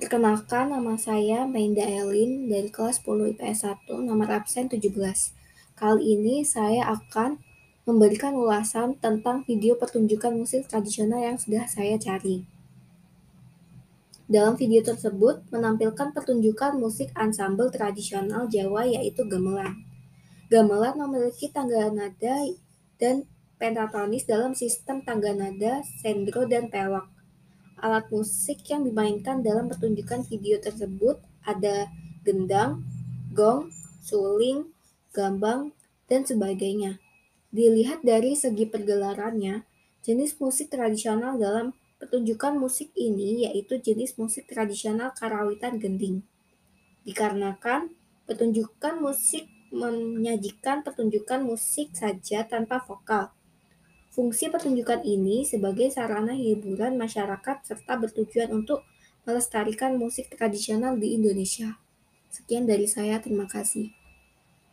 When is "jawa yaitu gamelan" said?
18.48-19.84